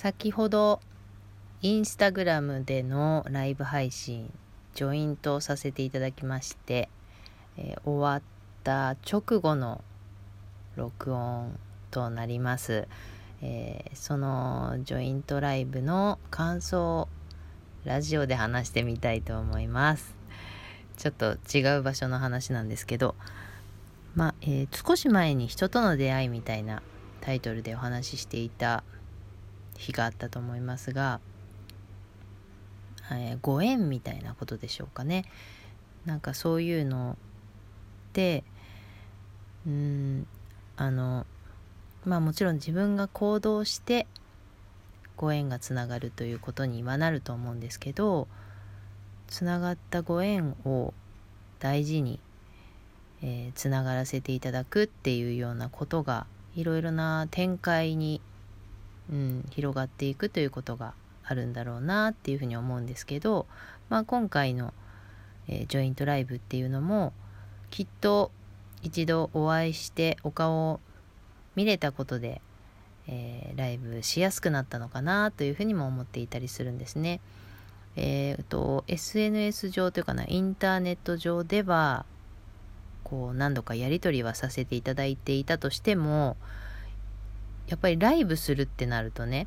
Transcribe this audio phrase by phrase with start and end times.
[0.00, 0.80] 先ほど
[1.60, 4.32] インスタグラムでのライブ配信
[4.72, 6.88] ジョイントさせていただきまして、
[7.58, 8.22] えー、終わっ
[8.64, 9.84] た直後の
[10.74, 11.54] 録音
[11.90, 12.88] となります、
[13.42, 17.08] えー、そのジョイントライブの感想を
[17.84, 20.14] ラジオで話してみたいと思います。
[20.96, 23.14] ちょっと違う場所の話なんですけど
[24.14, 26.82] まあ、えー、少し前に人との出会いみたいな
[27.20, 28.82] タイトルでお話ししていた
[29.80, 31.20] 日があったと思いますが、
[33.10, 35.24] えー、ご縁みたいなことでしょうかね。
[36.04, 37.16] なんかそういうの
[38.12, 38.44] で
[39.66, 40.26] うん
[40.76, 41.26] あの
[42.04, 44.06] まあもちろん自分が行動して
[45.16, 48.28] ご縁がつながるということにはなると思うんですけど
[49.28, 50.94] つながったご縁を
[51.58, 52.18] 大事に、
[53.22, 58.22] えー、つながらせていただくっていうようなことがいろいろな展開に
[59.10, 63.46] うん、広がっていくということがあるんだろうなっていうふうに思うんですけど、
[63.88, 64.72] まあ、今回の、
[65.48, 67.12] えー、ジョイントライブっていうのも
[67.70, 68.30] きっと
[68.82, 70.80] 一度お会いしてお顔を
[71.54, 72.40] 見れたことで、
[73.08, 77.20] えー、ライブしやすくなったのかなというふうにも思っていたりするんですね。
[77.96, 82.06] えーと、SNS 上というかなインターネット上では
[83.02, 86.36] こう何度かやり取りはさせていただいていたとしても
[87.70, 89.46] やっぱりライブするってなるとね、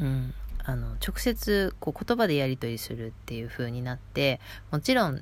[0.00, 4.40] うん、あの直接こう言葉でやり取りするっていう風になって
[4.72, 5.20] もちろん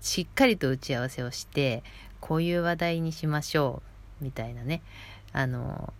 [0.00, 1.82] しっかりと打ち合わせをして
[2.20, 3.82] こういう話題にしましょ
[4.20, 4.82] うみたいなね
[5.34, 5.92] あの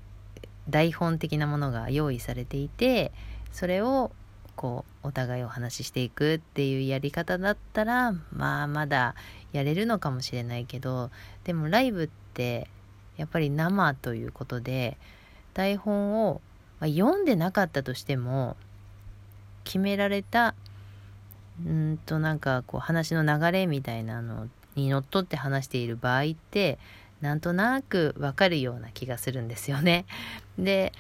[0.71, 3.13] 台本的なものが用意されていて
[3.53, 4.11] それを
[4.57, 9.15] こうお互いお話ししていくっていうやり方だったらまあまだ
[9.53, 11.11] やれるのかもしれないけど
[11.45, 12.69] でもライブって
[13.17, 14.97] やっぱり生ということで
[15.53, 16.41] 台本を、
[16.81, 18.57] まあ、読んでなかったとしても
[19.65, 20.55] 決められた
[21.65, 26.79] うんとなんかこう話の流れみたいなのにのっとって話している場合って
[27.21, 30.05] なんとなくわかるような気がするんですよね。
[30.59, 30.93] で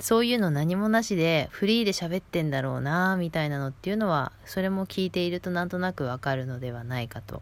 [0.00, 7.40] そういうの何もなしでフリーで喋ってんだろうなみたいなのっていうのはそれも聞いているとなんとなくわかるのではないかと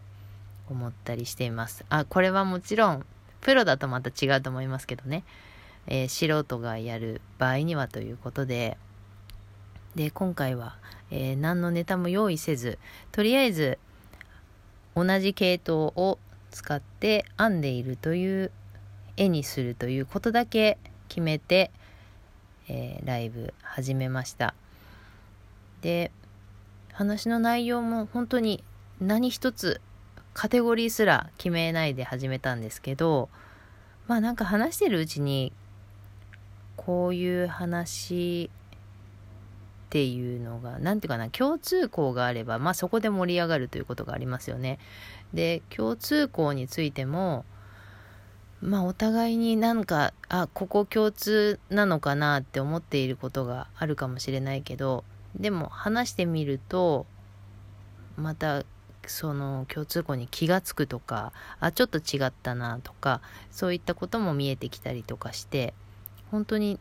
[0.69, 1.83] 思ったりしています。
[1.89, 3.05] あこれはもちろん
[3.41, 5.23] プロだとまた違うと思いますけどね、
[5.87, 8.77] えー、素人がやる場合にはということで、
[9.95, 10.75] で、今回は、
[11.09, 12.79] えー、何のネタも用意せず、
[13.11, 13.77] とりあえず
[14.95, 16.19] 同じ系統を
[16.51, 18.51] 使って編んでいるという
[19.17, 20.77] 絵にするということだけ
[21.09, 21.71] 決めて、
[22.67, 24.53] えー、ライブ始めました。
[25.81, 26.11] で、
[26.93, 28.63] 話の内容も本当に
[28.99, 29.81] 何一つ
[30.33, 33.29] カテゴリーすら決めないで始めたんですけど
[34.07, 35.53] まあなんか話してるうちに
[36.77, 38.49] こういう話
[39.87, 44.79] っていうのが何て言うかな共通項があればまあそこで盛り上がるということがありますよね。
[45.33, 47.45] で共通項についても
[48.61, 55.03] まあお互いになんかあここ共通なのかなって思っていることがあるかもしれないけど
[55.35, 57.05] でも話してみると
[58.15, 58.63] また
[59.09, 65.73] その共通項に気が付くとかあちょっと違ったなとかそういったことも見えてきたりとかして
[66.29, 66.79] 本当に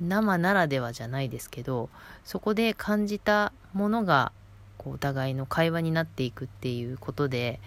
[0.00, 1.90] 生ならではじゃないですけど
[2.24, 4.32] そこで感じたものが
[4.78, 7.60] こうお互いの会話になっていくっていうことで、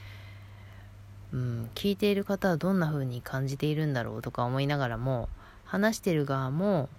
[1.31, 5.29] うん、聞いている方はどんな風に感じているんだろうとか思いながらも
[5.65, 6.89] 話してる側も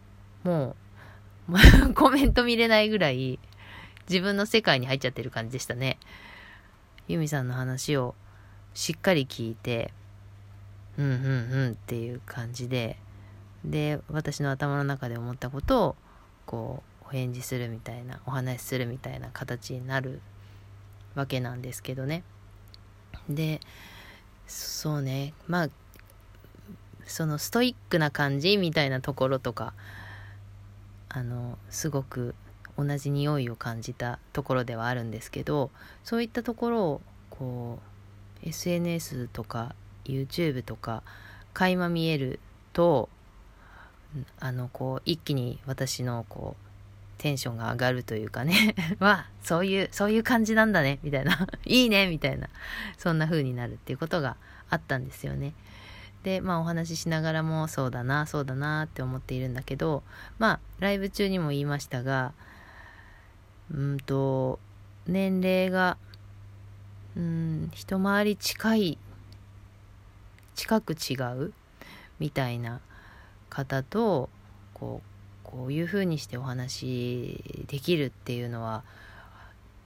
[0.44, 0.76] も
[1.48, 3.38] う コメント見れないぐらい
[4.08, 5.98] 自分の世界に入っちゃってる感じでしたね。
[7.08, 8.14] ユミさんの話を
[8.74, 9.92] しっかり聞いて、
[10.98, 11.16] うんうんう
[11.70, 12.98] んっていう感じで、
[13.64, 15.96] で、私の頭の中で思ったことを、
[16.46, 20.20] こう、お返事するみたいな、お話しするみたいな形になる
[21.14, 22.22] わけなんですけどね。
[23.28, 23.60] で、
[24.46, 25.68] そうね、まあ、
[27.06, 29.74] そのストイックな感じみたいなところとか、
[31.08, 32.34] あの、すごく
[32.76, 35.70] 同じ匂いを感じたところではあるんですけど
[36.02, 37.00] そういったところを
[37.30, 37.78] こ
[38.44, 39.74] う SNS とか
[40.04, 41.02] YouTube とか
[41.52, 42.40] 垣間見える
[42.72, 43.08] と
[44.40, 46.64] あのこう一気に私のこう
[47.18, 48.74] テンションが上がるというかね。
[49.00, 51.48] わそういうそういう感じなんだねみたいな。
[51.64, 52.48] いいねみたいな。
[52.98, 54.36] そんな風になるっていうことが
[54.68, 55.54] あったんですよね。
[56.22, 60.02] でまあお話ししながらもそうだなそうだなって思っているんだけど
[60.38, 62.32] まあライブ中にも言いましたが
[63.72, 64.58] うんと
[65.06, 65.96] 年齢が
[67.16, 68.98] うん一回り近い
[70.54, 71.52] 近く違う
[72.18, 72.80] みたいな
[73.50, 74.28] 方と
[74.72, 75.08] こう
[75.44, 78.82] こういうふうにしてお話できるっていうのは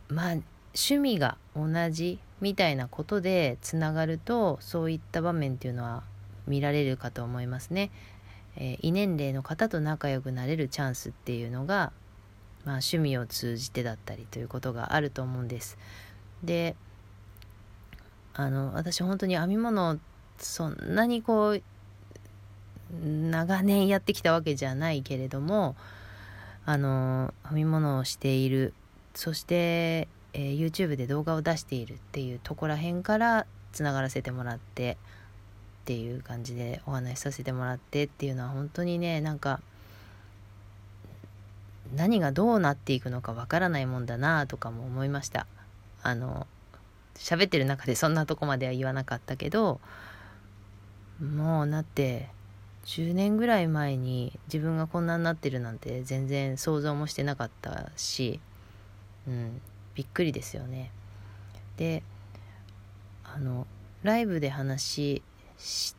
[0.09, 0.37] まあ
[0.75, 6.03] 趣味が同じみたいなことでつながるとそういった場面っていうのは
[6.47, 7.91] 見られるかと思いますね。
[8.57, 11.93] えー、異年齢の方と仲良くなれるチャンスっていうのが、
[12.65, 15.79] まあ、趣味を通じてだったりということがあると思うんです。
[16.43, 16.77] で
[18.35, 19.99] あの私本当に編み物
[20.39, 21.63] そんなにこう
[23.05, 25.77] 長年やってきたわけじゃないけれども
[26.65, 28.75] あの編み物をしている
[29.15, 34.97] そして、えー、YouTube で動画を出しているっていうとこら辺からつながらせてもらって
[35.83, 39.61] っていう感じでお話しさせてもらってっていうのは本当にねなんか
[41.95, 45.47] 何がどうなっていくのかわからないもんだなとかも思いました
[46.03, 46.47] あの
[47.15, 49.81] 喋ってる中でそんなとこまでは言わなかったけど
[51.21, 52.29] もうなって
[52.85, 58.41] 10年ぐらい前に自分がこんなになってるなんて全然想像もしてなかったし、
[59.27, 59.61] うん、
[59.95, 60.91] びっくりですよね。
[61.77, 62.03] で
[63.25, 63.67] あの
[64.03, 65.23] ライブで話
[65.59, 65.95] し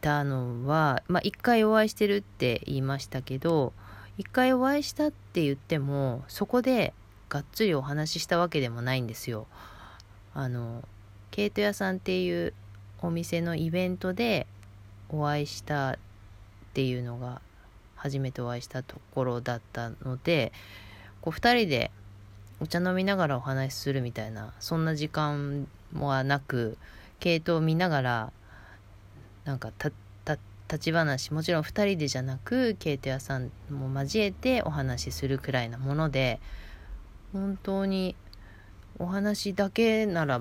[0.00, 3.72] たのはまあ一回お会いしてるって言いましたけど
[4.18, 6.92] 一回お会いしたって言ってもそこで
[7.28, 9.46] がっつりお話ししたわけでもないんですよ。
[10.34, 10.82] あの
[11.30, 12.52] ケイト屋さんっていう
[13.00, 14.46] お店のイベントで
[15.08, 15.96] お会いしたっ
[16.74, 17.40] ていうのが
[17.96, 20.52] 初めてお会いしたところだったので
[21.20, 21.90] こう2人で
[22.60, 25.66] お茶飲みながらお話しするみたいなそんな時間
[25.98, 26.76] はなく
[27.18, 28.32] 系統を見ながら
[29.44, 29.90] なんかた
[30.72, 36.40] 立ち話もちろん2人でじゃなくケイト屋さんも交えてお話しするくらいなもので
[37.34, 38.16] 本当に
[38.98, 40.40] お話だけなら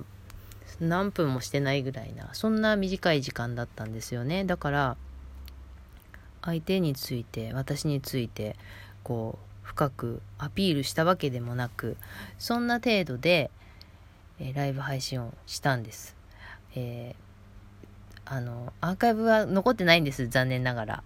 [0.80, 4.46] 何分もしてないぐらいなそんな短い時間だったんですよね。
[4.46, 4.98] だから
[6.42, 8.56] 相手について私について
[9.04, 11.98] こう深くアピールしたわけでもなく
[12.40, 13.52] そんな程度で、
[14.40, 16.16] えライブ配信をしたんです、
[16.76, 17.16] え
[18.34, 21.04] あの、アーカイブは残ってないんです、残念ながら。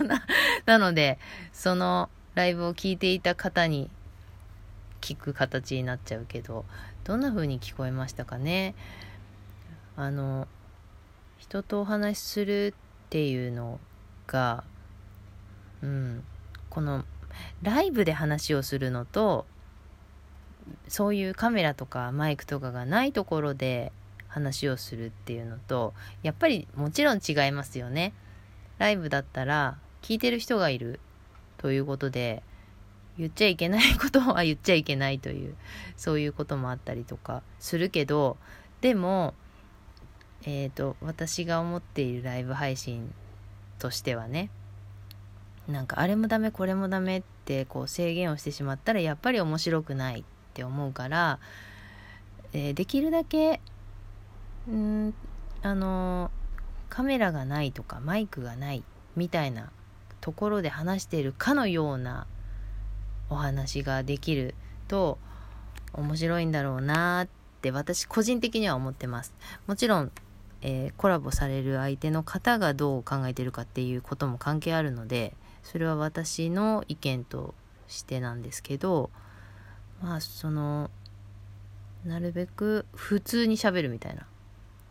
[0.64, 1.18] なので、
[1.52, 3.90] そのライブを聴いていた方に
[5.02, 6.64] 聞く形になっちゃうけど、
[7.04, 8.74] どんな風に聞こえましたかね？
[9.94, 10.48] あの、
[11.36, 13.78] 人とお話しするっていうの
[14.26, 14.64] が、
[15.82, 16.24] うん、
[16.70, 17.04] この
[17.60, 19.44] ライブで話をするのと、
[20.88, 23.92] そういうカメラとかマイクとかがないところで
[24.34, 25.94] 話をするっていうのと
[26.24, 28.12] やっぱりもちろん違いますよね。
[28.78, 30.98] ライブだったら聞いてる人がいる
[31.58, 32.42] ということで
[33.16, 35.54] 言っちゃいけないことは言っちゃいけないという
[35.96, 38.36] そういうこともあったりとかするけど
[38.80, 39.34] でも
[40.44, 43.14] えっ、ー、と私が思っているライブ配信
[43.78, 44.50] としてはね
[45.68, 51.38] なんかあれもダメこれもダメってこう制限をしてしまったらやっぱり面白くないって思うから、
[52.52, 53.60] えー、できるだけ
[54.68, 55.14] うん
[55.62, 56.30] あの
[56.88, 58.84] カメラがないとかマイクがない
[59.16, 59.70] みたいな
[60.20, 62.26] ところで話しているかのような
[63.30, 64.54] お話ができる
[64.88, 65.18] と
[65.92, 67.28] 面白いんだろうなっ
[67.60, 69.34] て私個人的には思ってます。
[69.66, 70.12] もちろん、
[70.62, 77.54] えー、コラボされる相手の方がどう考えてるかっていうことも関係あるのでそれは私の意見と
[77.88, 79.10] してなんですけど
[80.02, 80.90] まあその
[82.04, 84.26] なるべく普通にしゃべるみたいな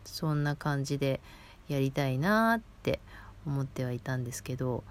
[0.04, 1.20] そんな感じで
[1.68, 3.00] やりたいなって
[3.46, 4.84] 思ってはいたんですけど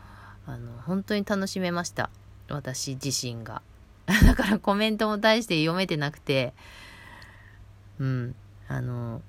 [0.45, 2.09] あの本当に楽しめました。
[2.49, 3.61] 私自身が。
[4.05, 6.53] だからコメントも大して読めてなくて。
[7.99, 8.35] うん。
[8.67, 9.21] あの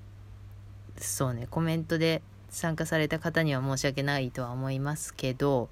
[0.97, 1.47] そうね。
[1.49, 2.21] コメントで
[2.55, 5.67] 参加された方には申し訳ないとは思いますけど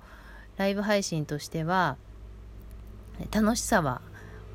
[0.57, 1.95] ライブ配信としては
[3.31, 4.01] 楽しさは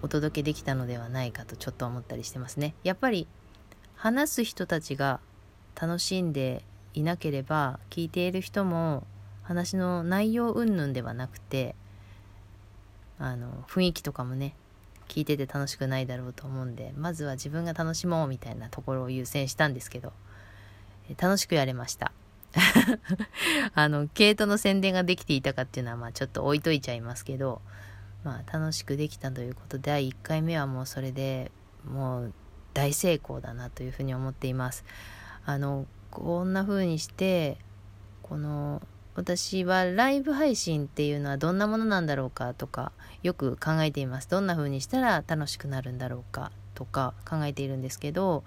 [0.02, 2.74] お届けできたのではないかとちょっと思ったりしてますね。
[2.84, 3.26] やっぱり
[3.96, 5.20] 話す人たちが
[5.80, 9.06] 楽しんでいなければ聞いている人も
[9.42, 11.74] 話の内容云々ではなくて
[13.18, 14.54] あの雰囲気とかもね
[15.08, 20.12] 聞いてて楽しくないだろうと思うんでまずは自分が楽しもうみたいなところを優先したんですけど
[21.16, 22.12] 楽しくやれました
[23.74, 27.62] あの毛糸の宣伝ができていたかっていうのはまあちょっと置いといちゃいますけど
[28.24, 31.50] まあ楽しくできたということで第1回目はもうそれで
[31.84, 32.32] もう
[32.74, 34.84] 大成功だなというふうに思っています。
[35.48, 37.56] あのこんな風にして
[38.22, 38.82] この
[39.14, 44.28] 私はライブ配信っていうのはどんなものなんだろうかとかよく考えています。
[44.28, 48.44] どんな風にしたら楽しくなるんだろうかとか考えているんですけど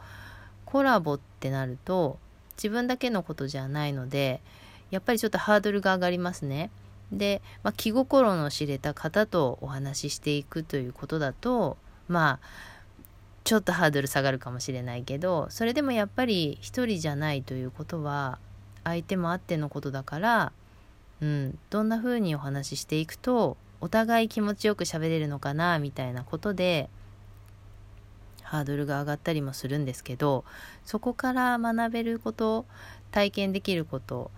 [0.66, 2.20] コラボってなると
[2.56, 4.40] 自分だけのことじゃないので
[4.92, 6.70] やっぱりちょっとハードルが上がりますね。
[7.12, 11.78] で、まあ、気心の知れた方とお話ししていくということだと
[12.08, 12.81] まあ
[13.44, 18.40] ちょっとハードル下がるかもしれないけどそれでもやっぱり一人じゃないということは
[18.84, 20.52] 相手もあってのことだから、
[21.22, 26.90] うん、どんな風にお話ししていくとお互い気持ちよく喋れるのかなみたいなことで
[28.44, 30.44] ハードルが上がったりもするんですけど
[30.86, 32.66] そこから学べること
[33.12, 34.30] 体験できること、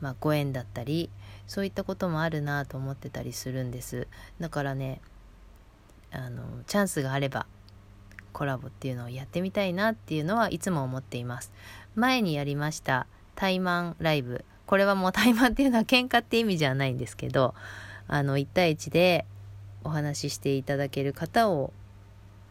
[0.00, 1.10] まあ、ご縁だったり
[1.46, 4.06] そういったこともあるなと思ってたりするんです。
[4.40, 5.00] だからね
[6.10, 7.46] あのチャンスがあれば
[8.32, 11.52] コラボっていうのをやってみたいなっていうのはいつも思っています。
[11.94, 14.44] 前にやりました対マンライブ。
[14.66, 17.54] これはもう対マンっていうのは喧嘩って意味じゃないんですけど
[18.08, 19.26] あの1対1で
[19.84, 21.72] お話ししていただける方を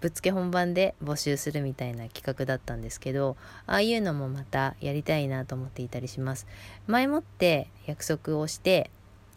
[0.02, 6.48] ぶっつけ本番で募集するみたいな企画だったんですけどああいうのもまたやりたいなと思っていたりします。
[6.88, 8.90] 前もって約束をして、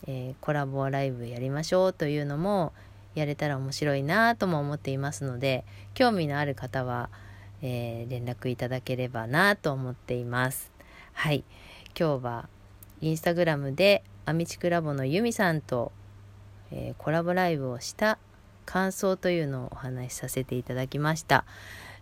[0.06, 2.72] えー、コラボライブやりましょうというのも
[3.14, 7.10] やれたら面白いなとも思っていますので興味のある方は、
[7.62, 10.72] えー、連絡いただければなと思っています。
[11.12, 11.44] はい。
[11.98, 12.48] 今日は
[13.00, 15.92] インスタグラムでアミチクラボのユミさんと、
[16.72, 18.18] えー、コラボライブをした
[18.66, 21.44] 感想というのをお話しさせていただきました、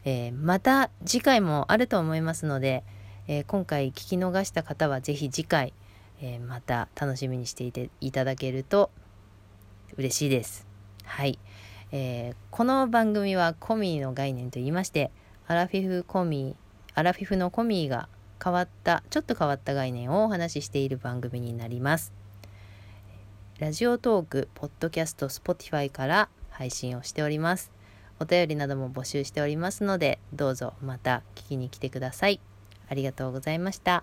[0.04, 2.85] えー、また次回もあると思いますので、
[3.26, 5.75] えー、今回聞き逃した方は是非次回、
[6.21, 8.90] え、また楽しみにしていていただけると
[9.97, 10.72] 嬉しいです。
[11.05, 11.39] はい、
[11.91, 15.11] えーこの番組はコミーの概念といいまして
[15.47, 18.09] アラフィフコミーアラフィフのコミーが
[18.43, 22.13] 変わったちょっと変わった概念をお話ししている番組になります
[23.63, 27.71] ラジオトーク、ポッドキャスト、スポティファイから配信をしております。
[28.19, 32.41] お便りなども募集しておりますので、どうぞまた聞きに来てください。
[32.89, 34.03] ありがとうございました。